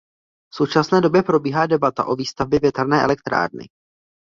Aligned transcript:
V 0.53 0.55
současné 0.55 1.01
době 1.01 1.23
probíhá 1.23 1.67
debata 1.67 2.05
o 2.05 2.15
výstavbě 2.15 2.59
větrné 2.59 3.01
elektrárny. 3.03 3.67